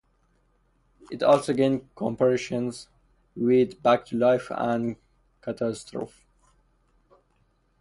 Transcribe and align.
It 1.11 1.21
also 1.21 1.53
gained 1.53 1.93
comparisons 1.95 2.87
with 3.35 3.83
"Back 3.83 4.03
to 4.07 4.17
Life" 4.17 4.47
and 4.49 4.95
"Catastrophe". 5.43 6.23